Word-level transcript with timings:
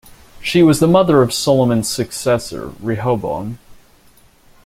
She 0.41 0.63
was 0.63 0.79
the 0.79 0.87
mother 0.87 1.21
of 1.21 1.31
Solomon's 1.31 1.87
successor, 1.87 2.73
Rehoboam. 2.79 3.59